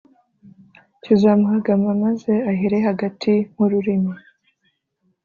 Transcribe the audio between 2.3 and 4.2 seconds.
ahere hagati nkururimi